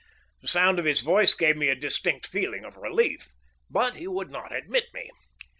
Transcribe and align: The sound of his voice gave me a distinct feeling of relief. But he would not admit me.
The 0.41 0.47
sound 0.47 0.79
of 0.79 0.85
his 0.85 1.01
voice 1.01 1.35
gave 1.35 1.55
me 1.55 1.67
a 1.69 1.75
distinct 1.75 2.25
feeling 2.25 2.65
of 2.65 2.75
relief. 2.75 3.31
But 3.69 3.97
he 3.97 4.07
would 4.07 4.31
not 4.31 4.51
admit 4.51 4.87
me. 4.95 5.11